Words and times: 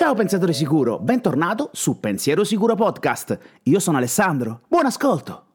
Ciao 0.00 0.14
pensiero 0.14 0.50
sicuro, 0.54 0.98
bentornato 0.98 1.68
su 1.74 2.00
Pensiero 2.00 2.42
Sicuro 2.42 2.74
Podcast. 2.74 3.38
Io 3.64 3.78
sono 3.78 3.98
Alessandro, 3.98 4.62
buon 4.66 4.86
ascolto! 4.86 5.49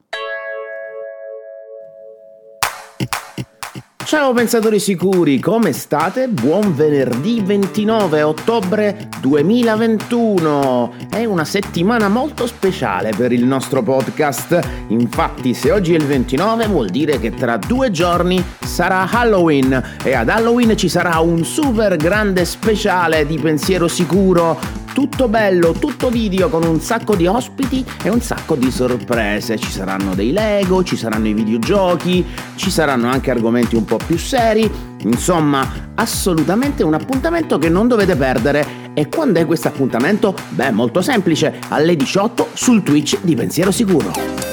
Ciao 4.06 4.32
pensatori 4.32 4.78
sicuri, 4.78 5.40
come 5.40 5.72
state? 5.72 6.28
Buon 6.28 6.76
venerdì 6.76 7.42
29 7.44 8.22
ottobre 8.22 9.08
2021. 9.20 10.94
È 11.10 11.24
una 11.24 11.44
settimana 11.44 12.08
molto 12.08 12.46
speciale 12.46 13.10
per 13.16 13.32
il 13.32 13.44
nostro 13.44 13.82
podcast. 13.82 14.60
Infatti, 14.90 15.54
se 15.54 15.72
oggi 15.72 15.94
è 15.94 15.96
il 15.96 16.06
29 16.06 16.68
vuol 16.68 16.88
dire 16.90 17.18
che 17.18 17.34
tra 17.34 17.56
due 17.56 17.90
giorni 17.90 18.40
sarà 18.60 19.10
Halloween 19.10 19.96
e 20.04 20.14
ad 20.14 20.28
Halloween 20.28 20.76
ci 20.76 20.88
sarà 20.88 21.18
un 21.18 21.44
super 21.44 21.96
grande 21.96 22.44
speciale 22.44 23.26
di 23.26 23.40
pensiero 23.40 23.88
sicuro 23.88 24.84
tutto 24.96 25.28
bello, 25.28 25.72
tutto 25.72 26.08
video 26.08 26.48
con 26.48 26.64
un 26.64 26.80
sacco 26.80 27.14
di 27.14 27.26
ospiti 27.26 27.84
e 28.02 28.08
un 28.08 28.22
sacco 28.22 28.54
di 28.54 28.70
sorprese. 28.70 29.58
Ci 29.58 29.70
saranno 29.70 30.14
dei 30.14 30.32
Lego, 30.32 30.82
ci 30.82 30.96
saranno 30.96 31.28
i 31.28 31.34
videogiochi, 31.34 32.24
ci 32.54 32.70
saranno 32.70 33.10
anche 33.10 33.30
argomenti 33.30 33.76
un 33.76 33.84
po' 33.84 33.98
più 33.98 34.16
seri. 34.16 34.70
Insomma, 35.02 35.90
assolutamente 35.96 36.82
un 36.82 36.94
appuntamento 36.94 37.58
che 37.58 37.68
non 37.68 37.88
dovete 37.88 38.16
perdere. 38.16 38.64
E 38.94 39.10
quando 39.10 39.38
è 39.38 39.44
questo 39.44 39.68
appuntamento? 39.68 40.34
Beh, 40.48 40.70
molto 40.70 41.02
semplice, 41.02 41.58
alle 41.68 41.94
18 41.94 42.48
sul 42.54 42.82
Twitch 42.82 43.18
di 43.20 43.34
Pensiero 43.34 43.70
Sicuro. 43.70 44.45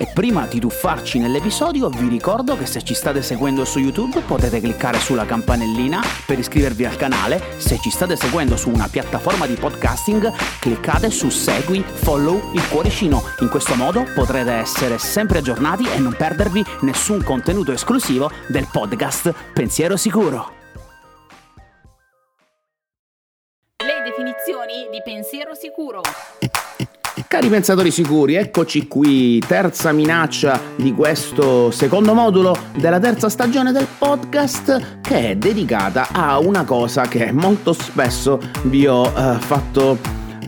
E 0.00 0.06
prima 0.06 0.46
di 0.46 0.60
tuffarci 0.60 1.18
nell'episodio 1.18 1.88
vi 1.88 2.06
ricordo 2.06 2.56
che 2.56 2.66
se 2.66 2.84
ci 2.84 2.94
state 2.94 3.20
seguendo 3.20 3.64
su 3.64 3.80
YouTube 3.80 4.20
potete 4.20 4.60
cliccare 4.60 5.00
sulla 5.00 5.24
campanellina 5.26 6.00
per 6.24 6.38
iscrivervi 6.38 6.84
al 6.84 6.94
canale, 6.94 7.42
se 7.56 7.80
ci 7.80 7.90
state 7.90 8.14
seguendo 8.14 8.56
su 8.56 8.70
una 8.70 8.86
piattaforma 8.86 9.44
di 9.44 9.54
podcasting 9.54 10.32
cliccate 10.60 11.10
su 11.10 11.30
segui, 11.30 11.82
follow 11.82 12.52
il 12.54 12.68
cuoricino, 12.68 13.20
in 13.40 13.48
questo 13.48 13.74
modo 13.74 14.06
potrete 14.14 14.52
essere 14.52 14.98
sempre 14.98 15.38
aggiornati 15.38 15.88
e 15.92 15.98
non 15.98 16.14
perdervi 16.16 16.64
nessun 16.82 17.24
contenuto 17.24 17.72
esclusivo 17.72 18.30
del 18.46 18.68
podcast 18.70 19.34
Pensiero 19.52 19.96
Sicuro. 19.96 20.52
Le 23.84 24.02
definizioni 24.04 24.86
di 24.92 25.02
pensiero 25.02 25.54
sicuro. 25.54 26.02
Cari 27.28 27.50
pensatori 27.50 27.90
sicuri, 27.90 28.36
eccoci 28.36 28.88
qui, 28.88 29.38
terza 29.46 29.92
minaccia 29.92 30.58
di 30.76 30.94
questo 30.94 31.70
secondo 31.70 32.14
modulo 32.14 32.56
della 32.74 32.98
terza 32.98 33.28
stagione 33.28 33.70
del 33.70 33.86
podcast 33.98 35.00
che 35.02 35.32
è 35.32 35.36
dedicata 35.36 36.08
a 36.10 36.38
una 36.38 36.64
cosa 36.64 37.02
che 37.06 37.30
molto 37.30 37.74
spesso 37.74 38.40
vi 38.62 38.86
ho 38.86 39.02
uh, 39.02 39.38
fatto 39.40 39.98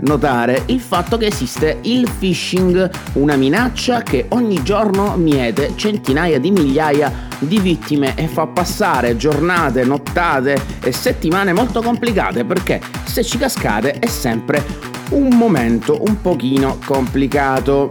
notare. 0.01 0.63
Il 0.67 0.81
fatto 0.81 1.19
che 1.19 1.27
esiste 1.27 1.81
il 1.83 2.11
phishing, 2.19 2.91
una 3.13 3.37
minaccia 3.37 4.01
che 4.01 4.25
ogni 4.31 4.63
giorno 4.63 5.17
miete 5.19 5.73
centinaia 5.77 6.41
di 6.41 6.51
migliaia 6.51 7.13
di 7.41 7.59
vittime 7.59 8.15
e 8.17 8.27
fa 8.27 8.47
passare 8.47 9.19
giornate, 9.19 9.85
nottate 9.85 10.59
e 10.83 10.93
settimane 10.93 11.53
molto 11.53 11.83
complicate 11.83 12.43
perché 12.47 12.81
se 13.05 13.23
ci 13.23 13.37
cascate 13.37 13.99
è 13.99 14.07
sempre 14.07 14.90
un 15.11 15.29
momento 15.37 16.03
un 16.03 16.21
pochino 16.21 16.79
complicato. 16.85 17.91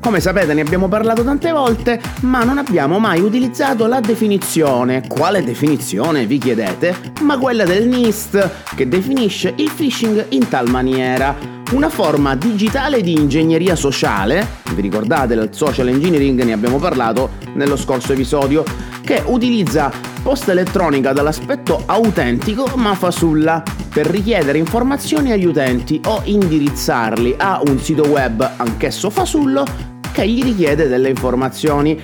Come 0.00 0.20
sapete 0.20 0.54
ne 0.54 0.62
abbiamo 0.62 0.88
parlato 0.88 1.22
tante 1.22 1.52
volte, 1.52 2.00
ma 2.20 2.42
non 2.42 2.56
abbiamo 2.56 2.98
mai 2.98 3.20
utilizzato 3.20 3.86
la 3.86 4.00
definizione. 4.00 5.04
Quale 5.06 5.44
definizione, 5.44 6.24
vi 6.24 6.38
chiedete? 6.38 7.12
Ma 7.20 7.36
quella 7.36 7.64
del 7.64 7.86
NIST, 7.86 8.50
che 8.74 8.88
definisce 8.88 9.52
il 9.56 9.70
phishing 9.70 10.26
in 10.30 10.48
tal 10.48 10.68
maniera. 10.70 11.36
Una 11.72 11.90
forma 11.90 12.34
digitale 12.34 13.02
di 13.02 13.12
ingegneria 13.12 13.76
sociale, 13.76 14.46
vi 14.74 14.80
ricordate 14.80 15.34
del 15.34 15.50
social 15.52 15.88
engineering, 15.88 16.42
ne 16.42 16.52
abbiamo 16.52 16.78
parlato 16.78 17.32
nello 17.54 17.76
scorso 17.76 18.12
episodio, 18.12 18.64
che 19.02 19.22
utilizza 19.26 19.92
posta 20.22 20.52
elettronica 20.52 21.12
dall'aspetto 21.12 21.82
autentico 21.86 22.72
ma 22.76 22.94
fasulla 22.94 23.62
per 23.88 24.06
richiedere 24.06 24.58
informazioni 24.58 25.32
agli 25.32 25.46
utenti 25.46 26.00
o 26.04 26.20
indirizzarli 26.24 27.34
a 27.38 27.60
un 27.66 27.78
sito 27.78 28.06
web 28.06 28.48
anch'esso 28.56 29.10
fasullo 29.10 29.64
che 30.12 30.26
gli 30.26 30.42
richiede 30.42 30.88
delle 30.88 31.08
informazioni. 31.08 32.00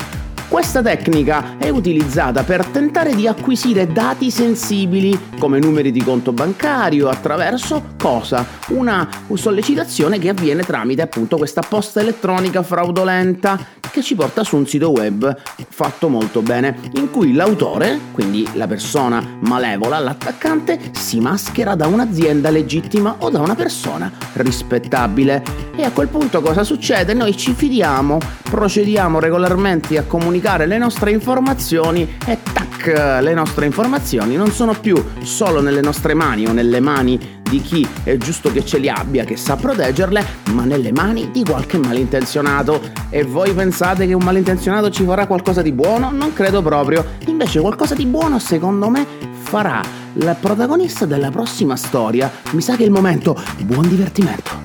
Questa 0.48 0.80
tecnica 0.80 1.58
è 1.58 1.70
utilizzata 1.70 2.44
per 2.44 2.64
tentare 2.66 3.16
di 3.16 3.26
acquisire 3.26 3.88
dati 3.88 4.30
sensibili 4.30 5.18
come 5.40 5.58
numeri 5.58 5.90
di 5.90 6.04
conto 6.04 6.32
bancario 6.32 7.08
attraverso 7.08 7.94
cosa? 7.98 8.46
Una 8.68 9.08
sollecitazione 9.34 10.20
che 10.20 10.28
avviene 10.28 10.62
tramite 10.62 11.02
appunto 11.02 11.36
questa 11.36 11.62
posta 11.62 12.00
elettronica 12.00 12.62
fraudolenta 12.62 13.58
che 13.90 14.02
ci 14.02 14.14
porta 14.14 14.44
su 14.44 14.56
un 14.56 14.66
sito 14.66 14.90
web 14.90 15.34
fatto 15.68 16.08
molto 16.08 16.42
bene, 16.42 16.78
in 16.94 17.10
cui 17.10 17.32
l'autore, 17.32 17.98
quindi 18.12 18.46
la 18.52 18.66
persona 18.66 19.22
malevola, 19.40 19.98
l'attaccante, 19.98 20.78
si 20.92 21.18
maschera 21.18 21.74
da 21.74 21.86
un'azienda 21.86 22.50
legittima 22.50 23.16
o 23.20 23.30
da 23.30 23.40
una 23.40 23.54
persona 23.54 24.12
rispettabile. 24.34 25.42
E 25.74 25.82
a 25.82 25.90
quel 25.92 26.08
punto 26.08 26.42
cosa 26.42 26.62
succede? 26.62 27.14
Noi 27.14 27.36
ci 27.36 27.54
fidiamo, 27.54 28.18
procediamo 28.50 29.18
regolarmente 29.18 29.96
a 29.96 30.02
comunicare 30.02 30.34
le 30.40 30.78
nostre 30.78 31.10
informazioni 31.12 32.16
e 32.26 32.38
tac, 32.52 33.20
le 33.22 33.34
nostre 33.34 33.66
informazioni 33.66 34.36
non 34.36 34.50
sono 34.50 34.74
più 34.78 35.02
solo 35.22 35.60
nelle 35.60 35.80
nostre 35.80 36.14
mani 36.14 36.46
o 36.46 36.52
nelle 36.52 36.80
mani 36.80 37.40
di 37.42 37.60
chi 37.60 37.88
è 38.02 38.16
giusto 38.16 38.52
che 38.52 38.64
ce 38.64 38.78
li 38.78 38.88
abbia, 38.88 39.24
che 39.24 39.36
sa 39.36 39.56
proteggerle, 39.56 40.24
ma 40.52 40.64
nelle 40.64 40.92
mani 40.92 41.30
di 41.30 41.42
qualche 41.42 41.78
malintenzionato. 41.78 42.80
E 43.08 43.24
voi 43.24 43.52
pensate 43.52 44.06
che 44.06 44.12
un 44.12 44.22
malintenzionato 44.22 44.90
ci 44.90 45.04
farà 45.04 45.26
qualcosa 45.26 45.62
di 45.62 45.72
buono? 45.72 46.10
Non 46.10 46.32
credo 46.32 46.60
proprio. 46.60 47.04
Invece 47.26 47.60
qualcosa 47.60 47.94
di 47.94 48.04
buono, 48.04 48.38
secondo 48.38 48.88
me, 48.88 49.06
farà 49.32 49.80
la 50.14 50.34
protagonista 50.34 51.06
della 51.06 51.30
prossima 51.30 51.76
storia. 51.76 52.30
Mi 52.50 52.60
sa 52.60 52.76
che 52.76 52.82
è 52.82 52.86
il 52.86 52.92
momento. 52.92 53.40
Buon 53.62 53.88
divertimento. 53.88 54.64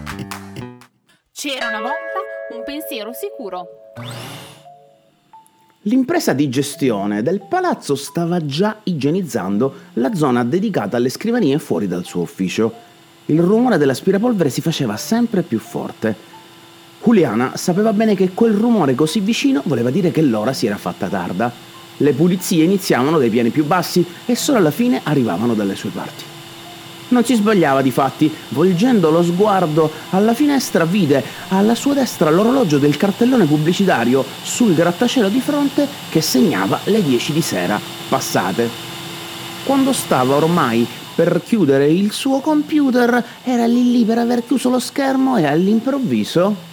C'era 1.32 1.68
una 1.70 1.82
volta 1.82 2.20
un 2.56 2.64
pensiero 2.66 3.12
sicuro. 3.14 3.81
L'impresa 5.86 6.34
di 6.34 6.48
gestione 6.48 7.24
del 7.24 7.42
palazzo 7.42 7.96
stava 7.96 8.46
già 8.46 8.82
igienizzando 8.84 9.74
la 9.94 10.14
zona 10.14 10.44
dedicata 10.44 10.98
alle 10.98 11.10
scrivanie 11.10 11.58
fuori 11.58 11.88
dal 11.88 12.06
suo 12.06 12.22
ufficio. 12.22 12.72
Il 13.26 13.40
rumore 13.42 13.80
dell'aspirapolvere 13.80 14.52
si 14.52 14.62
faceva 14.62 14.96
sempre 14.96 15.42
più 15.42 15.58
forte. 15.58 16.16
Juliana 17.04 17.54
sapeva 17.56 17.94
bene 17.94 18.14
che 18.14 18.30
quel 18.30 18.54
rumore 18.54 18.94
così 18.94 19.22
vicino 19.22 19.64
voleva 19.66 19.90
dire 19.90 20.12
che 20.12 20.22
l'ora 20.22 20.54
si 20.54 20.68
era 20.68 20.78
fatta 20.78 21.08
tarda. 21.08 21.52
Le 21.98 22.14
pulizie 22.14 22.64
iniziavano 22.64 23.18
dai 23.18 23.32
piani 23.32 23.50
più 23.50 23.66
bassi 23.66 24.06
e 24.28 24.36
solo 24.36 24.60
alla 24.60 24.70
fine 24.70 25.02
arrivavano 25.02 25.56
dalle 25.56 25.76
sue 25.76 25.90
parti. 25.90 26.24
Non 27.12 27.24
si 27.24 27.36
sbagliava 27.36 27.82
di 27.82 27.92
fatti, 27.92 28.34
volgendo 28.50 29.10
lo 29.10 29.22
sguardo 29.22 29.92
alla 30.12 30.34
finestra 30.34 30.86
vide 30.86 31.24
alla 31.50 31.76
sua 31.76 31.94
destra 31.94 32.30
l'orologio 32.30 32.78
del 32.78 32.98
cartellone 32.98 33.46
pubblicitario 33.46 34.24
sul 34.42 34.74
grattacielo 34.74 35.28
di 35.28 35.40
fronte 35.40 35.88
che 36.10 36.22
segnava 36.22 36.80
le 36.86 37.04
10 37.04 37.34
di 37.34 37.42
sera 37.42 37.80
passate. 38.08 38.70
Quando 39.66 39.94
stava 39.94 40.36
ormai 40.36 40.88
per 41.14 41.42
chiudere 41.46 41.88
il 41.88 42.12
suo 42.12 42.40
computer, 42.40 43.24
era 43.44 43.66
lì 43.66 43.92
lì 43.92 44.06
per 44.06 44.18
aver 44.18 44.46
chiuso 44.46 44.70
lo 44.70 44.80
schermo 44.80 45.38
e 45.38 45.46
all'improvviso 45.46 46.70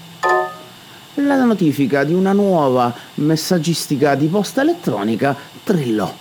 la 1.27 1.43
notifica 1.43 2.05
di 2.05 2.15
una 2.15 2.33
nuova 2.33 2.95
messaggistica 3.15 4.15
di 4.15 4.27
posta 4.29 4.61
elettronica 4.61 5.37
trillò. 5.65 6.15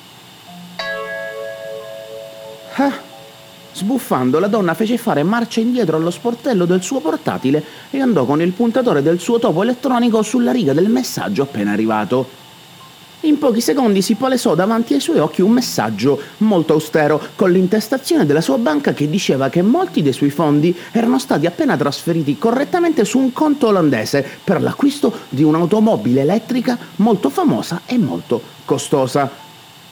Ah, 2.76 3.07
Sbuffando, 3.78 4.40
la 4.40 4.48
donna 4.48 4.74
fece 4.74 4.98
fare 4.98 5.22
marcia 5.22 5.60
indietro 5.60 5.98
allo 5.98 6.10
sportello 6.10 6.66
del 6.66 6.82
suo 6.82 7.00
portatile 7.00 7.64
e 7.92 8.02
andò 8.02 8.26
con 8.26 8.42
il 8.42 8.52
puntatore 8.52 9.04
del 9.04 9.20
suo 9.20 9.38
topo 9.38 9.62
elettronico 9.62 10.24
sulla 10.24 10.52
riga 10.52 10.74
del 10.74 10.90
messaggio 10.90 11.44
appena 11.44 11.74
arrivato. 11.74 12.28
In 13.22 13.38
pochi 13.38 13.62
secondi 13.62 14.02
si 14.02 14.16
palesò 14.16 14.56
davanti 14.56 14.96
ai 14.96 15.00
suoi 15.00 15.20
occhi 15.20 15.44
un 15.44 15.52
messaggio 15.52 16.20
molto 16.38 16.74
austero 16.74 17.22
con 17.36 17.52
l'intestazione 17.52 18.26
della 18.26 18.42
sua 18.42 18.58
banca 18.58 18.94
che 18.94 19.08
diceva 19.08 19.50
che 19.50 19.62
molti 19.62 20.02
dei 20.02 20.14
suoi 20.14 20.32
fondi 20.32 20.76
erano 20.92 21.20
stati 21.20 21.46
appena 21.46 21.78
trasferiti 21.78 22.40
correttamente 22.40 23.06
su 23.06 23.20
un 23.20 23.32
conto 23.32 23.68
olandese 23.68 24.26
per 24.44 24.60
l'acquisto 24.60 25.14
di 25.30 25.44
un'automobile 25.44 26.22
elettrica 26.22 26.76
molto 26.96 27.30
famosa 27.30 27.82
e 27.86 28.00
molto 28.00 28.42
costosa. 28.66 29.46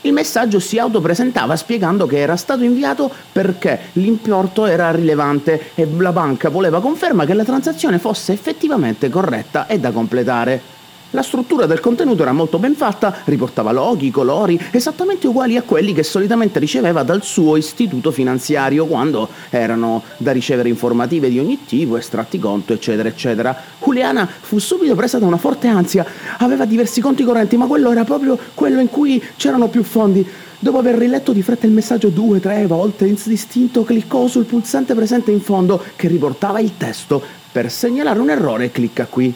Il 0.06 0.14
messaggio 0.14 0.60
si 0.60 0.78
autopresentava 0.78 1.56
spiegando 1.56 2.06
che 2.06 2.20
era 2.20 2.36
stato 2.36 2.64
inviato 2.64 3.12
perché 3.32 3.90
l'importo 3.94 4.68
era 4.68 4.92
rilevante 4.92 5.72
e 5.74 5.88
la 5.98 6.12
banca 6.12 6.50
voleva 6.50 6.80
conferma 6.80 7.26
che 7.26 7.34
la 7.34 7.44
transazione 7.44 7.98
fosse 7.98 8.32
effettivamente 8.32 9.10
corretta 9.10 9.66
e 9.66 9.80
da 9.80 9.90
completare. 9.90 10.75
La 11.12 11.22
struttura 11.22 11.66
del 11.66 11.80
contenuto 11.80 12.24
era 12.24 12.34
molto 12.34 12.60
ben 12.60 12.76
fatta, 12.76 13.20
riportava 13.24 13.72
loghi, 13.72 14.12
colori, 14.12 14.60
esattamente 14.72 15.28
uguali 15.28 15.56
a 15.56 15.62
quelli 15.62 15.94
che 15.94 16.04
solitamente 16.04 16.60
riceveva 16.60 17.04
dal 17.04 17.24
suo 17.24 17.56
istituto 17.56 18.12
finanziario 18.12 18.86
quando 18.86 19.30
erano 19.50 20.04
da 20.18 20.34
ricevere 20.34 20.68
informative 20.68 21.30
di 21.30 21.40
ogni 21.40 21.64
tipo, 21.66 21.96
estratti 21.96 22.38
conto, 22.38 22.74
eccetera, 22.74 23.08
eccetera. 23.08 23.56
Juliana 23.82 24.28
fu 24.28 24.60
subito 24.60 24.94
presa 24.96 25.18
da 25.18 25.26
una 25.26 25.38
forte 25.38 25.68
ansia. 25.68 26.06
Aveva 26.40 26.66
diversi 26.66 27.00
conti 27.00 27.24
correnti, 27.24 27.56
ma 27.56 27.68
quello 27.68 27.92
era 27.92 28.04
proprio 28.04 28.38
quello 28.54 28.82
in 28.82 28.90
cui 28.90 29.24
c'erano 29.38 29.70
più 29.70 29.84
fondi. 29.84 30.28
Dopo 30.60 30.80
aver 30.80 30.96
riletto 30.96 31.32
di 31.32 31.44
fretta 31.44 31.66
il 31.66 31.72
messaggio 31.72 32.10
due, 32.10 32.42
tre 32.42 32.66
volte, 32.66 33.06
indistinto 33.06 33.84
cliccò 33.84 34.28
sul 34.28 34.46
pulsante 34.46 34.94
presente 34.96 35.32
in 35.32 35.40
fondo 35.40 35.82
che 35.96 36.08
riportava 36.10 36.60
il 36.60 36.76
testo. 36.76 37.22
Per 37.52 37.72
segnalare 37.72 38.20
un 38.20 38.30
errore 38.30 38.72
clicca 38.72 39.06
qui. 39.06 39.34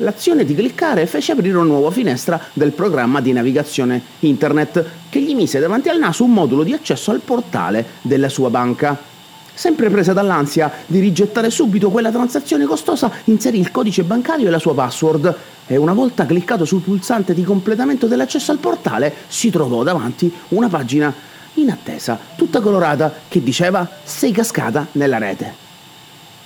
L'azione 0.00 0.44
di 0.44 0.54
cliccare 0.54 1.06
fece 1.06 1.32
aprire 1.32 1.56
una 1.56 1.64
nuova 1.64 1.90
finestra 1.90 2.38
del 2.52 2.72
programma 2.72 3.22
di 3.22 3.32
navigazione 3.32 4.02
internet 4.20 4.84
che 5.08 5.22
gli 5.22 5.34
mise 5.34 5.58
davanti 5.58 5.88
al 5.88 5.98
naso 5.98 6.24
un 6.24 6.32
modulo 6.32 6.62
di 6.64 6.74
accesso 6.74 7.12
al 7.12 7.20
portale 7.20 7.84
della 8.02 8.28
sua 8.28 8.50
banca. 8.50 8.98
Sempre 9.54 9.88
presa 9.88 10.12
dall'ansia 10.12 10.70
di 10.84 11.00
rigettare 11.00 11.48
subito 11.48 11.88
quella 11.88 12.10
transazione 12.10 12.66
costosa, 12.66 13.10
inserì 13.24 13.58
il 13.58 13.70
codice 13.70 14.02
bancario 14.02 14.48
e 14.48 14.50
la 14.50 14.58
sua 14.58 14.74
password 14.74 15.34
e 15.66 15.78
una 15.78 15.94
volta 15.94 16.26
cliccato 16.26 16.66
sul 16.66 16.82
pulsante 16.82 17.32
di 17.32 17.42
completamento 17.42 18.06
dell'accesso 18.06 18.52
al 18.52 18.58
portale 18.58 19.14
si 19.28 19.48
trovò 19.48 19.82
davanti 19.82 20.30
una 20.48 20.68
pagina 20.68 21.10
in 21.54 21.70
attesa, 21.70 22.18
tutta 22.36 22.60
colorata, 22.60 23.10
che 23.28 23.42
diceva 23.42 23.88
sei 24.04 24.30
cascata 24.30 24.88
nella 24.92 25.16
rete. 25.16 25.65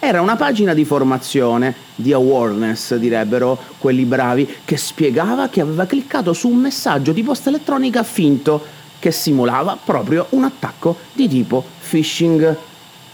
Era 0.03 0.23
una 0.23 0.35
pagina 0.35 0.73
di 0.73 0.87
formazione, 0.87 1.75
di 1.95 2.15
awareness 2.15 2.95
direbbero 2.95 3.59
quelli 3.77 4.07
bravi, 4.07 4.49
che 4.65 4.79
spiegava 4.79 5.51
che 5.51 5.61
aveva 5.61 5.85
cliccato 5.85 6.33
su 6.33 6.49
un 6.49 6.57
messaggio 6.57 7.13
di 7.13 7.23
posta 7.23 7.51
elettronica 7.51 8.03
finto 8.03 8.65
che 8.99 9.11
simulava 9.11 9.77
proprio 9.83 10.25
un 10.31 10.45
attacco 10.45 10.97
di 11.13 11.29
tipo 11.29 11.63
phishing. 11.87 12.57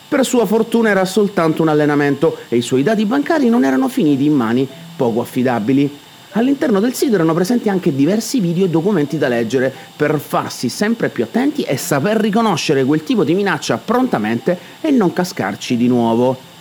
Per 0.06 0.25
sua 0.25 0.47
fortuna 0.47 0.88
era 0.88 1.05
soltanto 1.05 1.61
un 1.61 1.69
allenamento 1.69 2.38
e 2.49 2.59
i 2.59 2.62
suoi 2.62 2.85
dati 2.85 3.05
bancari 3.05 3.49
non 3.49 3.65
erano 3.65 3.88
finiti 3.88 4.27
in 4.27 4.35
mani 4.35 4.67
poco 4.94 5.21
affidabili. 5.21 5.99
All'interno 6.33 6.79
del 6.79 6.94
sito 6.94 7.17
erano 7.17 7.35
presenti 7.35 7.69
anche 7.69 7.93
diversi 7.93 8.38
video 8.38 8.65
e 8.65 8.69
documenti 8.69 9.19
da 9.19 9.27
leggere 9.27 9.75
per 9.97 10.21
farsi 10.21 10.69
sempre 10.69 11.09
più 11.09 11.25
attenti 11.25 11.62
e 11.62 11.77
saper 11.79 12.19
riconoscere 12.19 12.85
quel 12.85 13.03
tipo 13.03 13.25
di 13.25 13.35
minaccia 13.35 13.77
prontamente 13.77 14.56
e 14.81 14.93
non 14.93 15.12
cascarci 15.12 15.77
di 15.77 15.88
nuovo. 15.88 16.55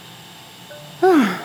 Ah. 1.06 1.38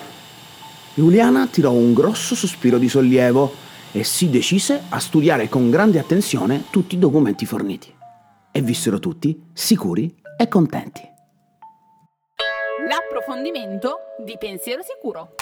Giuliana 0.95 1.47
tirò 1.47 1.71
un 1.73 1.93
grosso 1.93 2.35
sospiro 2.35 2.79
di 2.79 2.89
sollievo 2.89 3.53
e 3.93 4.05
si 4.05 4.31
decise 4.31 4.85
a 4.89 4.99
studiare 4.99 5.49
con 5.49 5.69
grande 5.69 5.99
attenzione 5.99 6.65
tutti 6.71 6.95
i 6.95 6.99
documenti 6.99 7.45
forniti. 7.45 7.95
E 8.51 8.62
vissero 8.62 8.99
tutti 8.99 9.49
sicuri 9.53 10.15
e 10.37 10.49
contenti. 10.49 11.03
L'approfondimento 12.89 13.99
di 14.25 14.37
pensiero 14.39 14.83
sicuro. 14.83 15.35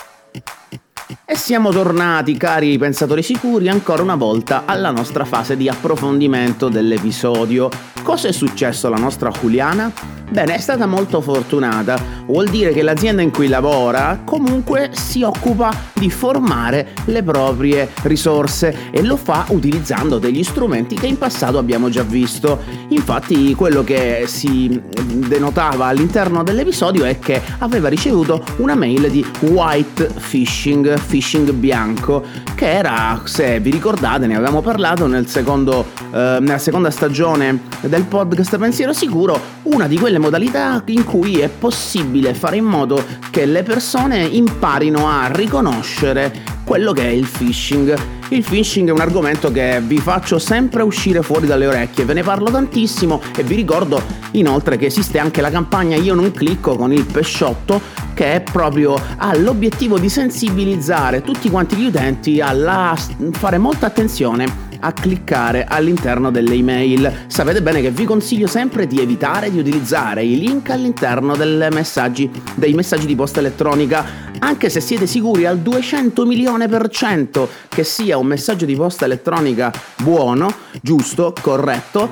E 1.25 1.37
siamo 1.37 1.71
tornati, 1.71 2.37
cari 2.37 2.77
pensatori 2.77 3.23
sicuri, 3.23 3.69
ancora 3.69 4.03
una 4.03 4.17
volta 4.17 4.65
alla 4.67 4.91
nostra 4.91 5.25
fase 5.25 5.57
di 5.57 5.69
approfondimento 5.69 6.69
dell'episodio. 6.69 7.71
Cosa 8.03 8.29
è 8.29 8.33
successo 8.33 8.89
alla 8.89 8.97
nostra 8.97 9.31
Juliana? 9.31 10.18
Bene, 10.31 10.57
è 10.57 10.59
stata 10.59 10.85
molto 10.85 11.23
fortunata. 11.23 11.99
Vuol 12.27 12.49
dire 12.49 12.73
che 12.73 12.83
l'azienda 12.83 13.23
in 13.23 13.31
cui 13.31 13.49
lavora 13.49 14.21
comunque 14.25 14.91
si 14.93 15.23
occupa 15.23 15.75
di 15.95 16.11
formare 16.11 16.89
le 17.07 17.23
proprie 17.23 17.89
risorse 18.03 18.91
e 18.91 19.03
lo 19.03 19.17
fa 19.17 19.47
utilizzando 19.49 20.19
degli 20.19 20.45
strumenti 20.45 20.97
che 20.97 21.07
in 21.07 21.17
passato 21.17 21.57
abbiamo 21.57 21.89
già 21.89 22.03
visto. 22.03 22.61
Infatti 22.89 23.55
quello 23.55 23.83
che 23.83 24.25
si 24.27 24.79
denotava 25.03 25.87
all'interno 25.87 26.43
dell'episodio 26.43 27.05
è 27.05 27.19
che 27.19 27.41
aveva 27.59 27.89
ricevuto 27.89 28.45
una 28.59 28.75
mail 28.75 29.11
di 29.11 29.25
white 29.41 30.13
phishing, 30.29 31.01
phishing 31.07 31.53
bianco, 31.53 32.23
che 32.55 32.71
era, 32.71 33.23
se 33.25 33.61
vi 33.61 33.71
ricordate, 33.71 34.27
ne 34.27 34.37
avevamo 34.37 34.61
parlato 34.61 35.07
nel 35.07 35.27
secondo, 35.27 35.87
eh, 36.13 36.37
nella 36.41 36.59
seconda 36.59 36.91
stagione 36.91 37.61
del 37.81 38.05
podcast 38.05 38.59
Pensiero 38.59 38.93
Sicuro, 38.93 39.41
una 39.63 39.87
di 39.87 39.97
quelle 39.99 40.18
modalità 40.19 40.83
in 40.87 41.05
cui 41.05 41.39
è 41.41 41.49
possibile 41.49 42.35
fare 42.35 42.57
in 42.57 42.65
modo 42.65 43.03
che 43.31 43.47
le 43.47 43.63
persone 43.63 44.25
imparino 44.25 45.09
a 45.09 45.29
riconoscere 45.33 46.57
quello 46.65 46.93
che 46.93 47.03
è 47.03 47.11
il 47.11 47.27
phishing. 47.27 47.97
Il 48.29 48.45
phishing 48.45 48.89
è 48.89 48.93
un 48.93 49.01
argomento 49.01 49.51
che 49.51 49.81
vi 49.83 49.97
faccio 49.99 50.39
sempre 50.39 50.83
uscire 50.83 51.23
fuori 51.23 51.47
dalle 51.47 51.67
orecchie, 51.67 52.05
ve 52.05 52.13
ne 52.13 52.23
parlo 52.23 52.51
tantissimo 52.51 53.23
e 53.35 53.43
vi 53.43 53.55
ricordo 53.55 54.03
inoltre 54.33 54.77
che 54.77 54.87
esiste 54.87 55.19
anche 55.19 55.41
la 55.41 55.51
campagna 55.51 55.97
Io 55.97 56.15
non 56.15 56.31
clicco 56.33 56.77
con 56.77 56.93
il 56.93 57.07
pesciotto 57.07 57.81
che 58.13 58.35
è 58.35 58.41
proprio 58.43 59.01
ha 59.17 59.35
l'obiettivo 59.35 59.99
di 59.99 60.11
sensibilizzare 60.11 61.23
tutti 61.23 61.49
quanti 61.49 61.77
gli 61.77 61.87
utenti 61.87 62.41
a 62.41 62.97
fare 63.33 63.59
molta 63.59 63.87
attenzione 63.87 64.67
a 64.81 64.93
cliccare 64.93 65.65
all'interno 65.65 66.31
delle 66.31 66.55
email. 66.55 67.25
Sapete 67.27 67.63
bene 67.63 67.81
che 67.81 67.91
vi 67.91 68.05
consiglio 68.05 68.47
sempre 68.47 68.87
di 68.87 69.01
evitare 69.01 69.51
di 69.51 69.59
utilizzare 69.59 70.25
i 70.25 70.39
link 70.39 70.71
all'interno 70.71 71.35
messaggi, 71.71 72.31
dei 72.55 72.75
messaggi 72.75 73.07
di 73.07 73.15
posta 73.15 73.41
elettronica, 73.41 74.05
anche 74.39 74.69
se 74.69 74.81
siete 74.81 75.07
sicuri 75.07 75.47
al 75.47 75.59
200 75.59 76.25
milione 76.27 76.69
per 76.69 76.89
cento 76.89 77.49
che 77.69 77.85
sia 77.85 78.19
un 78.19 78.27
messaggio 78.27 78.65
di 78.65 78.75
posta 78.75 79.05
elettronica 79.05 79.73
buono, 80.03 80.53
giusto, 80.81 81.33
corretto. 81.41 82.09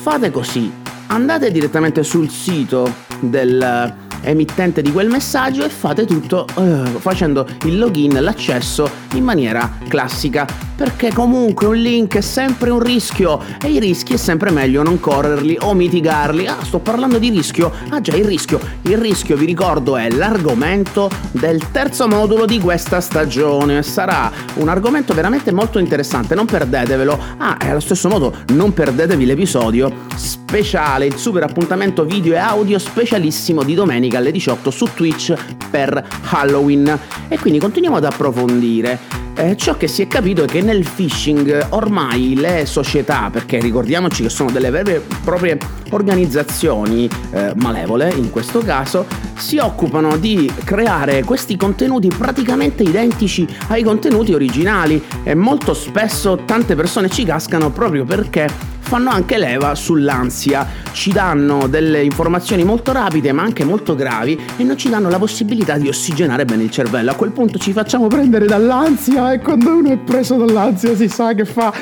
Fate 0.00 0.30
così, 0.30 0.72
andate 1.08 1.50
direttamente 1.50 2.02
sul 2.02 2.30
sito 2.30 2.92
del 3.20 4.08
emittente 4.22 4.82
di 4.82 4.92
quel 4.92 5.08
messaggio 5.08 5.64
e 5.64 5.68
fate 5.68 6.04
tutto 6.04 6.46
uh, 6.54 6.98
facendo 6.98 7.46
il 7.64 7.78
login, 7.78 8.22
l'accesso 8.22 8.88
in 9.14 9.24
maniera 9.24 9.78
classica 9.88 10.68
perché 10.80 11.12
comunque 11.12 11.66
un 11.66 11.76
link 11.76 12.16
è 12.16 12.20
sempre 12.22 12.70
un 12.70 12.80
rischio 12.80 13.38
e 13.62 13.68
i 13.68 13.78
rischi 13.78 14.14
è 14.14 14.16
sempre 14.16 14.50
meglio 14.50 14.82
non 14.82 14.98
correrli 14.98 15.58
o 15.60 15.74
mitigarli. 15.74 16.46
Ah, 16.46 16.56
sto 16.62 16.78
parlando 16.78 17.18
di 17.18 17.28
rischio? 17.28 17.70
Ah 17.90 18.00
già, 18.00 18.16
il 18.16 18.24
rischio. 18.24 18.58
Il 18.82 18.96
rischio, 18.96 19.36
vi 19.36 19.44
ricordo, 19.44 19.98
è 19.98 20.08
l'argomento 20.08 21.10
del 21.32 21.70
terzo 21.70 22.08
modulo 22.08 22.46
di 22.46 22.58
questa 22.60 23.02
stagione. 23.02 23.82
Sarà 23.82 24.32
un 24.54 24.68
argomento 24.68 25.12
veramente 25.12 25.52
molto 25.52 25.78
interessante, 25.78 26.34
non 26.34 26.46
perdetevelo. 26.46 27.18
Ah, 27.36 27.58
e 27.60 27.68
allo 27.68 27.80
stesso 27.80 28.08
modo 28.08 28.32
non 28.54 28.72
perdetevi 28.72 29.26
l'episodio 29.26 30.39
speciale, 30.50 31.06
il 31.06 31.14
super 31.14 31.44
appuntamento 31.44 32.04
video 32.04 32.34
e 32.34 32.38
audio 32.38 32.76
specialissimo 32.80 33.62
di 33.62 33.74
domenica 33.74 34.18
alle 34.18 34.32
18 34.32 34.72
su 34.72 34.88
Twitch 34.92 35.32
per 35.70 36.04
Halloween. 36.28 36.98
E 37.28 37.38
quindi 37.38 37.60
continuiamo 37.60 37.98
ad 37.98 38.04
approfondire. 38.04 38.98
Eh, 39.36 39.56
ciò 39.56 39.76
che 39.76 39.86
si 39.86 40.02
è 40.02 40.08
capito 40.08 40.42
è 40.42 40.46
che 40.46 40.60
nel 40.60 40.84
phishing 40.84 41.68
ormai 41.68 42.34
le 42.34 42.66
società, 42.66 43.30
perché 43.30 43.60
ricordiamoci 43.60 44.24
che 44.24 44.28
sono 44.28 44.50
delle 44.50 44.70
vere 44.70 44.96
e 44.96 45.02
proprie 45.22 45.56
organizzazioni 45.90 47.08
eh, 47.30 47.52
malevole 47.54 48.12
in 48.12 48.30
questo 48.30 48.58
caso, 48.58 49.06
si 49.36 49.58
occupano 49.58 50.16
di 50.16 50.52
creare 50.64 51.22
questi 51.22 51.56
contenuti 51.56 52.08
praticamente 52.08 52.82
identici 52.82 53.46
ai 53.68 53.84
contenuti 53.84 54.34
originali 54.34 55.00
e 55.22 55.36
molto 55.36 55.74
spesso 55.74 56.42
tante 56.44 56.74
persone 56.74 57.08
ci 57.08 57.24
cascano 57.24 57.70
proprio 57.70 58.04
perché 58.04 58.78
fanno 58.90 59.10
anche 59.10 59.38
leva 59.38 59.76
sull'ansia, 59.76 60.66
ci 60.90 61.12
danno 61.12 61.68
delle 61.68 62.02
informazioni 62.02 62.64
molto 62.64 62.90
rapide 62.90 63.30
ma 63.30 63.42
anche 63.42 63.62
molto 63.62 63.94
gravi 63.94 64.36
e 64.56 64.64
non 64.64 64.76
ci 64.76 64.88
danno 64.88 65.08
la 65.08 65.18
possibilità 65.18 65.78
di 65.78 65.86
ossigenare 65.86 66.44
bene 66.44 66.64
il 66.64 66.72
cervello. 66.72 67.12
A 67.12 67.14
quel 67.14 67.30
punto 67.30 67.56
ci 67.56 67.72
facciamo 67.72 68.08
prendere 68.08 68.46
dall'ansia 68.46 69.30
e 69.30 69.38
quando 69.38 69.76
uno 69.76 69.92
è 69.92 69.96
preso 69.96 70.34
dall'ansia 70.34 70.96
si 70.96 71.08
sa 71.08 71.34
che 71.34 71.44
fa 71.44 71.72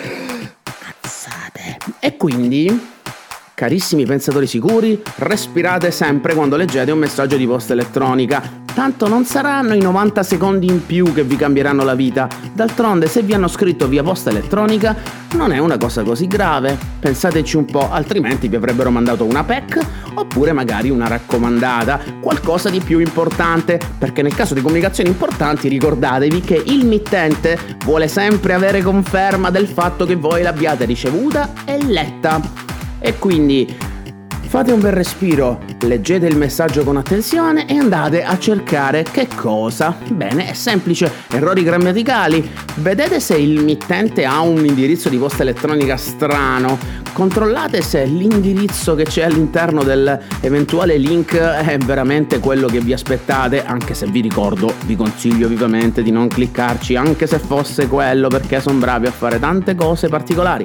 cazzate. 1.01 1.79
E 1.99 2.19
quindi 2.19 2.98
Carissimi 3.59 4.07
pensatori 4.07 4.47
sicuri, 4.47 5.03
respirate 5.17 5.91
sempre 5.91 6.33
quando 6.33 6.55
leggete 6.55 6.93
un 6.93 7.01
messaggio 7.01 7.37
di 7.37 7.45
posta 7.45 7.73
elettronica. 7.73 8.41
Tanto 8.73 9.09
non 9.09 9.25
saranno 9.25 9.75
i 9.75 9.81
90 9.81 10.23
secondi 10.23 10.69
in 10.69 10.87
più 10.87 11.13
che 11.13 11.25
vi 11.25 11.35
cambieranno 11.35 11.83
la 11.83 11.97
vita. 11.97 12.29
D'altronde, 12.53 13.09
se 13.09 13.23
vi 13.23 13.35
hanno 13.35 13.49
scritto 13.49 13.89
via 13.89 14.05
posta 14.05 14.31
elettronica, 14.31 14.95
non 15.33 15.51
è 15.51 15.59
una 15.59 15.77
cosa 15.77 16.05
così 16.05 16.29
grave. 16.29 16.79
Pensateci 17.01 17.57
un 17.57 17.65
po', 17.65 17.91
altrimenti 17.91 18.47
vi 18.47 18.55
avrebbero 18.55 18.93
mandato 18.93 19.25
una 19.25 19.43
PEC 19.43 19.81
oppure 20.15 20.53
magari 20.53 20.91
una 20.91 21.09
raccomandata, 21.09 21.99
qualcosa 22.21 22.71
di 22.71 22.79
più 22.79 23.01
importante, 23.01 23.81
perché 23.99 24.23
nel 24.23 24.37
caso 24.37 24.55
di 24.55 24.63
comunicazioni 24.63 25.11
importanti 25.11 25.67
ricordatevi 25.67 26.41
che 26.43 26.63
il 26.65 26.87
mittente 26.87 27.59
vuole 27.85 28.07
sempre 28.07 28.53
avere 28.53 28.83
conferma 28.83 29.51
del 29.51 29.67
fatto 29.67 30.07
che 30.07 30.15
voi 30.15 30.43
l'abbiate 30.43 30.85
ricevuta 30.85 31.55
e 31.65 31.85
letta. 31.85 32.68
E 33.01 33.19
quindi 33.19 33.77
fate 34.49 34.73
un 34.73 34.81
bel 34.81 34.93
respiro, 34.93 35.61
leggete 35.81 36.27
il 36.27 36.37
messaggio 36.37 36.83
con 36.83 36.97
attenzione 36.97 37.69
e 37.69 37.77
andate 37.77 38.25
a 38.25 38.39
cercare 38.39 39.03
che 39.03 39.29
cosa. 39.37 39.95
Bene, 40.11 40.49
è 40.49 40.55
semplice, 40.55 41.13
errori 41.31 41.63
grammaticali. 41.63 42.51
Vedete 42.77 43.21
se 43.21 43.37
il 43.37 43.63
mittente 43.63 44.25
ha 44.25 44.41
un 44.41 44.65
indirizzo 44.65 45.11
di 45.11 45.19
posta 45.19 45.43
elettronica 45.43 45.99
strano. 45.99 46.79
Controllate 47.13 47.83
se 47.83 48.05
l'indirizzo 48.05 48.95
che 48.95 49.05
c'è 49.05 49.25
all'interno 49.25 49.83
dell'eventuale 49.83 50.97
link 50.97 51.37
è 51.37 51.77
veramente 51.79 52.39
quello 52.39 52.69
che 52.69 52.81
vi 52.81 52.93
aspettate, 52.93 53.65
anche 53.65 53.93
se 53.93 54.07
vi 54.07 54.21
ricordo, 54.21 54.73
vi 54.87 54.97
consiglio 54.97 55.49
vivamente 55.49 56.03
di 56.03 56.11
non 56.11 56.29
cliccarci, 56.29 56.97
anche 56.97 57.27
se 57.27 57.39
fosse 57.39 57.87
quello, 57.87 58.29
perché 58.29 58.61
sono 58.61 58.79
bravi 58.79 59.09
a 59.09 59.13
fare 59.13 59.39
tante 59.39 59.75
cose 59.75 60.09
particolari. 60.09 60.65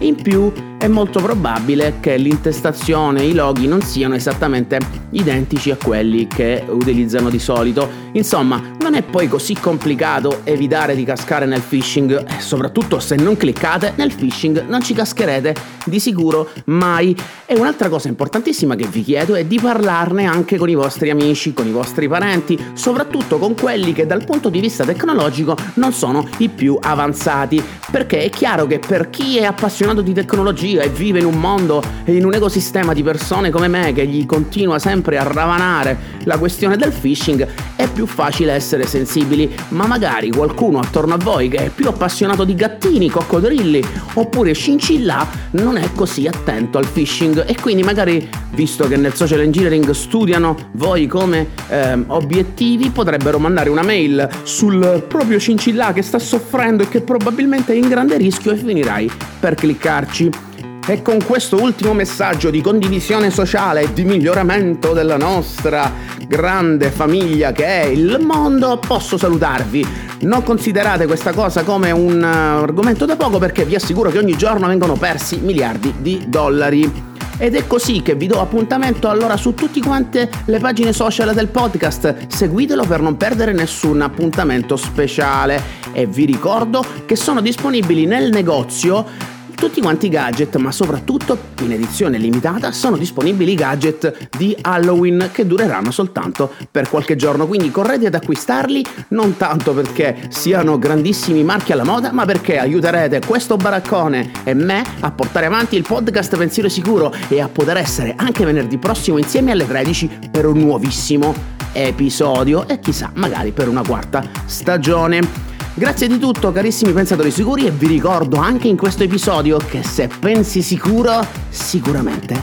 In 0.00 0.14
più 0.14 0.50
è 0.78 0.86
molto 0.86 1.20
probabile 1.20 1.96
che 1.98 2.16
l'intestazione 2.16 3.22
e 3.22 3.26
i 3.26 3.34
loghi 3.34 3.66
non 3.66 3.82
siano 3.82 4.14
esattamente 4.14 4.78
identici 5.10 5.72
a 5.72 5.76
quelli 5.76 6.28
che 6.28 6.64
utilizzano 6.68 7.30
di 7.30 7.40
solito. 7.40 8.06
Insomma, 8.12 8.62
non 8.80 8.94
è 8.94 9.02
poi 9.02 9.26
così 9.26 9.54
complicato 9.54 10.42
evitare 10.44 10.94
di 10.94 11.02
cascare 11.02 11.46
nel 11.46 11.62
phishing 11.62 12.24
e 12.28 12.40
soprattutto 12.40 13.00
se 13.00 13.16
non 13.16 13.36
cliccate 13.36 13.94
nel 13.96 14.14
phishing 14.14 14.66
non 14.68 14.80
ci 14.80 14.94
cascherete 14.94 15.54
di 15.84 15.98
sicuro 15.98 16.48
mai. 16.66 17.16
E 17.44 17.58
un'altra 17.58 17.88
cosa 17.88 18.08
importantissima 18.08 18.76
che 18.76 18.86
vi 18.86 19.02
chiedo 19.02 19.34
è 19.34 19.44
di 19.44 19.58
parlarne 19.58 20.26
anche 20.26 20.58
con 20.58 20.68
i 20.68 20.74
vostri 20.74 21.10
amici, 21.10 21.54
con 21.54 21.66
i 21.66 21.72
vostri 21.72 22.06
parenti, 22.06 22.56
soprattutto 22.74 23.38
con 23.38 23.54
quelli 23.54 23.92
che 23.92 24.06
dal 24.06 24.24
punto 24.24 24.48
di 24.48 24.60
vista 24.60 24.84
tecnologico 24.84 25.56
non 25.74 25.92
sono 25.92 26.28
i 26.38 26.48
più 26.48 26.78
avanzati, 26.80 27.60
perché 27.90 28.22
è 28.22 28.30
chiaro 28.30 28.66
che 28.66 28.78
per 28.78 29.10
chi 29.10 29.38
è 29.38 29.44
appassionato 29.44 30.02
di 30.02 30.12
tecnologia 30.12 30.67
tecnologia 30.68 30.82
e 30.82 30.88
vive 30.88 31.18
in 31.20 31.24
un 31.24 31.38
mondo 31.38 31.82
e 32.04 32.14
in 32.14 32.24
un 32.24 32.34
ecosistema 32.34 32.92
di 32.92 33.02
persone 33.02 33.50
come 33.50 33.68
me 33.68 33.92
che 33.92 34.06
gli 34.06 34.26
continua 34.26 34.78
sempre 34.78 35.16
a 35.16 35.22
ravanare 35.22 36.16
la 36.24 36.38
questione 36.38 36.76
del 36.76 36.92
phishing, 36.92 37.46
è 37.74 37.88
più 37.88 38.06
facile 38.06 38.52
essere 38.52 38.86
sensibili, 38.86 39.50
ma 39.68 39.86
magari 39.86 40.30
qualcuno 40.30 40.78
attorno 40.78 41.14
a 41.14 41.16
voi 41.16 41.48
che 41.48 41.66
è 41.66 41.68
più 41.70 41.88
appassionato 41.88 42.44
di 42.44 42.54
gattini, 42.54 43.08
coccodrilli 43.08 43.82
oppure 44.14 44.52
scincilla 44.52 45.26
non 45.52 45.76
è 45.76 45.90
così 45.94 46.26
attento 46.26 46.78
al 46.78 46.86
phishing 46.86 47.44
e 47.46 47.56
quindi 47.60 47.82
magari 47.82 48.28
visto 48.52 48.86
che 48.88 48.96
nel 48.96 49.14
social 49.14 49.40
engineering 49.40 49.90
studiano 49.90 50.56
voi 50.72 51.06
come 51.06 51.48
eh, 51.68 51.96
obiettivi 52.08 52.90
potrebbero 52.90 53.38
mandare 53.38 53.70
una 53.70 53.82
mail 53.82 54.28
sul 54.42 55.04
proprio 55.06 55.38
cincilla 55.38 55.92
che 55.92 56.02
sta 56.02 56.18
soffrendo 56.18 56.82
e 56.82 56.88
che 56.88 57.00
probabilmente 57.00 57.72
è 57.72 57.76
in 57.76 57.88
grande 57.88 58.16
rischio 58.16 58.52
e 58.52 58.56
finirai 58.56 59.10
per 59.40 59.54
cliccarci. 59.54 60.48
E 60.90 61.02
con 61.02 61.18
questo 61.22 61.60
ultimo 61.60 61.92
messaggio 61.92 62.48
di 62.48 62.62
condivisione 62.62 63.28
sociale 63.28 63.82
e 63.82 63.92
di 63.92 64.04
miglioramento 64.04 64.94
della 64.94 65.18
nostra 65.18 65.92
grande 66.26 66.90
famiglia 66.90 67.52
che 67.52 67.66
è 67.66 67.84
il 67.84 68.18
mondo, 68.22 68.78
posso 68.78 69.18
salutarvi. 69.18 69.86
Non 70.20 70.42
considerate 70.42 71.04
questa 71.04 71.34
cosa 71.34 71.62
come 71.62 71.90
un 71.90 72.22
uh, 72.22 72.62
argomento 72.62 73.04
da 73.04 73.16
poco 73.16 73.36
perché 73.36 73.66
vi 73.66 73.74
assicuro 73.74 74.08
che 74.08 74.16
ogni 74.16 74.34
giorno 74.38 74.66
vengono 74.66 74.94
persi 74.94 75.36
miliardi 75.36 75.92
di 75.98 76.24
dollari. 76.26 76.90
Ed 77.36 77.54
è 77.54 77.66
così 77.66 78.00
che 78.00 78.14
vi 78.14 78.26
do 78.26 78.40
appuntamento 78.40 79.10
allora 79.10 79.36
su 79.36 79.52
tutte 79.52 79.80
quante 79.80 80.30
le 80.46 80.58
pagine 80.58 80.94
social 80.94 81.34
del 81.34 81.48
podcast. 81.48 82.28
Seguitelo 82.28 82.86
per 82.86 83.02
non 83.02 83.18
perdere 83.18 83.52
nessun 83.52 84.00
appuntamento 84.00 84.76
speciale. 84.76 85.62
E 85.92 86.06
vi 86.06 86.24
ricordo 86.24 86.82
che 87.04 87.14
sono 87.14 87.42
disponibili 87.42 88.06
nel 88.06 88.30
negozio 88.30 89.36
tutti 89.58 89.80
quanti 89.80 90.06
i 90.06 90.08
gadget, 90.08 90.56
ma 90.56 90.70
soprattutto 90.70 91.36
in 91.62 91.72
edizione 91.72 92.16
limitata 92.16 92.70
sono 92.70 92.96
disponibili 92.96 93.52
i 93.52 93.56
gadget 93.56 94.28
di 94.36 94.56
Halloween 94.60 95.30
che 95.32 95.46
dureranno 95.46 95.90
soltanto 95.90 96.52
per 96.70 96.88
qualche 96.88 97.16
giorno, 97.16 97.48
quindi 97.48 97.70
correte 97.72 98.06
ad 98.06 98.14
acquistarli 98.14 98.84
non 99.08 99.36
tanto 99.36 99.74
perché 99.74 100.28
siano 100.28 100.78
grandissimi 100.78 101.42
marchi 101.42 101.72
alla 101.72 101.84
moda, 101.84 102.12
ma 102.12 102.24
perché 102.24 102.58
aiuterete 102.58 103.20
questo 103.26 103.56
baraccone 103.56 104.30
e 104.44 104.54
me 104.54 104.84
a 105.00 105.10
portare 105.10 105.46
avanti 105.46 105.74
il 105.74 105.82
podcast 105.82 106.36
Pensiero 106.36 106.68
Sicuro 106.68 107.12
e 107.28 107.40
a 107.40 107.48
poter 107.48 107.78
essere 107.78 108.14
anche 108.16 108.44
venerdì 108.44 108.78
prossimo 108.78 109.18
insieme 109.18 109.50
alle 109.50 109.66
13 109.66 110.30
per 110.30 110.46
un 110.46 110.58
nuovissimo 110.58 111.34
episodio 111.72 112.68
e 112.68 112.78
chissà 112.78 113.10
magari 113.14 113.50
per 113.50 113.68
una 113.68 113.82
quarta 113.82 114.22
stagione. 114.46 115.47
Grazie 115.78 116.08
di 116.08 116.18
tutto 116.18 116.50
carissimi 116.50 116.92
pensatori 116.92 117.30
sicuri 117.30 117.64
e 117.64 117.70
vi 117.70 117.86
ricordo 117.86 118.38
anche 118.38 118.66
in 118.66 118.76
questo 118.76 119.04
episodio 119.04 119.58
che 119.58 119.84
se 119.84 120.08
pensi 120.08 120.60
sicuro, 120.60 121.24
sicuramente 121.50 122.34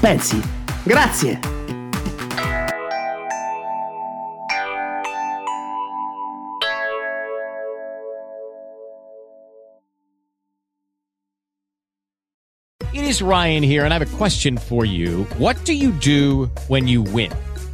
pensi. 0.00 0.40
Grazie! 0.84 1.40
It 12.92 13.02
is 13.02 13.20
Ryan 13.20 13.64
here 13.64 13.82
and 13.82 13.92
I 13.92 13.98
have 13.98 14.02
a 14.02 14.16
question 14.16 14.56
for 14.56 14.84
you. 14.84 15.26
What 15.38 15.56
do 15.64 15.72
you 15.72 15.90
do 15.90 16.48
when 16.68 16.86
you 16.86 17.02
win? 17.02 17.32